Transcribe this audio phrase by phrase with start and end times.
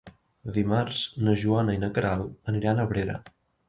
[0.55, 3.25] Dimarts na Joana i na Queralt aniran a Abrera.